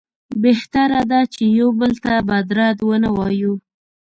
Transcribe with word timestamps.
بهتره 0.43 1.01
ده 1.11 1.19
چې 1.33 1.43
یو 1.59 1.69
بل 1.79 1.91
ته 2.03 2.13
بد 2.29 2.47
رد 2.57 2.77
ونه 2.83 3.09
وایو. 3.17 3.53